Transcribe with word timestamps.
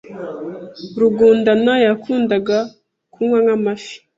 Rugundana 0.99 1.73
yakundaga 1.85 2.57
kunywa 3.13 3.37
nk'amafi. 3.43 3.95